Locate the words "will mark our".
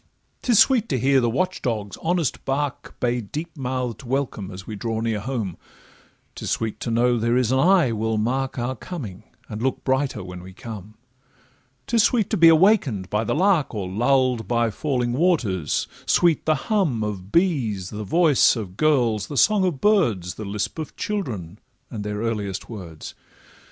7.91-8.75